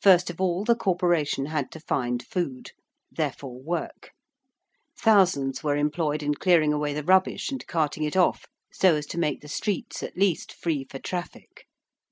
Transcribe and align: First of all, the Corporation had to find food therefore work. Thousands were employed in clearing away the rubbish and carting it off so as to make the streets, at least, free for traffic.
First 0.00 0.30
of 0.30 0.40
all, 0.40 0.62
the 0.64 0.76
Corporation 0.76 1.46
had 1.46 1.72
to 1.72 1.80
find 1.80 2.24
food 2.24 2.70
therefore 3.10 3.60
work. 3.60 4.12
Thousands 4.96 5.64
were 5.64 5.76
employed 5.76 6.22
in 6.22 6.34
clearing 6.36 6.72
away 6.72 6.92
the 6.94 7.02
rubbish 7.02 7.50
and 7.50 7.66
carting 7.66 8.04
it 8.04 8.16
off 8.16 8.44
so 8.72 8.94
as 8.94 9.06
to 9.06 9.18
make 9.18 9.40
the 9.40 9.48
streets, 9.48 10.00
at 10.04 10.16
least, 10.16 10.52
free 10.52 10.84
for 10.88 11.00
traffic. 11.00 11.66